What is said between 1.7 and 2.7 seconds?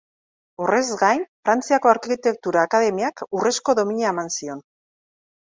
Arkitektura